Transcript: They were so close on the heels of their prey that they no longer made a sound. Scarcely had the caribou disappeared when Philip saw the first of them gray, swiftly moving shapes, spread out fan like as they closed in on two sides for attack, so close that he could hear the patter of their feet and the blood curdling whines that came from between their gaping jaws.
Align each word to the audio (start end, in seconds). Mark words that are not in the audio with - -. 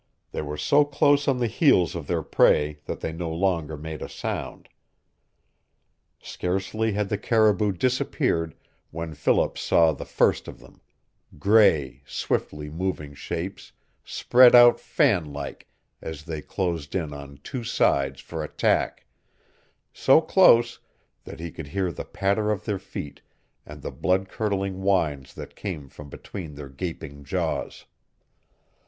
They 0.31 0.41
were 0.41 0.57
so 0.57 0.83
close 0.83 1.27
on 1.27 1.37
the 1.37 1.45
heels 1.45 1.93
of 1.93 2.07
their 2.07 2.23
prey 2.23 2.79
that 2.85 3.01
they 3.01 3.13
no 3.13 3.29
longer 3.31 3.77
made 3.77 4.01
a 4.01 4.09
sound. 4.09 4.67
Scarcely 6.19 6.93
had 6.93 7.09
the 7.09 7.19
caribou 7.19 7.71
disappeared 7.73 8.55
when 8.89 9.13
Philip 9.13 9.59
saw 9.59 9.91
the 9.91 10.07
first 10.07 10.47
of 10.47 10.57
them 10.59 10.81
gray, 11.37 12.01
swiftly 12.07 12.67
moving 12.67 13.13
shapes, 13.13 13.73
spread 14.03 14.55
out 14.55 14.79
fan 14.79 15.31
like 15.31 15.67
as 16.01 16.23
they 16.23 16.41
closed 16.41 16.95
in 16.95 17.13
on 17.13 17.37
two 17.43 17.63
sides 17.63 18.21
for 18.21 18.43
attack, 18.43 19.05
so 19.93 20.19
close 20.19 20.79
that 21.25 21.39
he 21.39 21.51
could 21.51 21.67
hear 21.67 21.91
the 21.91 22.05
patter 22.05 22.49
of 22.49 22.65
their 22.65 22.79
feet 22.79 23.21
and 23.67 23.83
the 23.83 23.91
blood 23.91 24.29
curdling 24.29 24.81
whines 24.81 25.35
that 25.35 25.55
came 25.55 25.87
from 25.89 26.09
between 26.09 26.55
their 26.55 26.69
gaping 26.69 27.23
jaws. 27.23 27.85